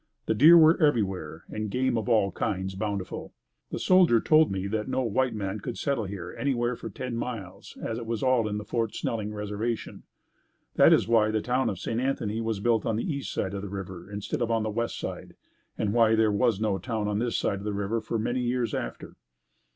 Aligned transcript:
The 0.25 0.33
deer 0.33 0.57
were 0.57 0.81
everywhere 0.83 1.43
and 1.47 1.69
game 1.69 1.95
of 1.95 2.09
all 2.09 2.31
kinds 2.31 2.73
bountiful. 2.73 3.35
The 3.69 3.77
soldier 3.77 4.19
told 4.19 4.51
me 4.51 4.65
that 4.65 4.87
no 4.87 5.03
white 5.03 5.35
man 5.35 5.59
could 5.59 5.77
settle 5.77 6.05
here 6.05 6.35
anywhere 6.35 6.75
for 6.75 6.89
ten 6.89 7.15
miles 7.15 7.77
as 7.85 7.99
it 7.99 8.07
was 8.07 8.23
all 8.23 8.47
in 8.47 8.57
the 8.57 8.63
Fort 8.63 8.95
Snelling 8.95 9.31
reservation. 9.31 10.01
That 10.73 10.91
is 10.91 11.07
why 11.07 11.29
the 11.29 11.39
town 11.39 11.69
of 11.69 11.77
St. 11.77 11.99
Anthony 12.01 12.41
was 12.41 12.59
built 12.59 12.83
on 12.83 12.95
the 12.95 13.07
east 13.13 13.31
side 13.31 13.53
of 13.53 13.61
the 13.61 13.69
river 13.69 14.09
instead 14.09 14.41
of 14.41 14.49
on 14.49 14.63
the 14.63 14.71
west 14.71 14.97
side 14.99 15.35
and 15.77 15.93
why 15.93 16.15
there 16.15 16.31
was 16.31 16.59
no 16.59 16.79
town 16.79 17.07
on 17.07 17.19
this 17.19 17.37
side 17.37 17.59
of 17.59 17.63
the 17.63 17.71
river 17.71 18.01
for 18.01 18.17
many 18.17 18.41
years 18.41 18.73
after. 18.73 19.17